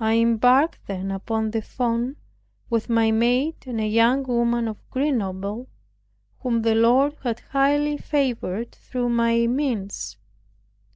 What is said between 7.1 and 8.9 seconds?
has highly favored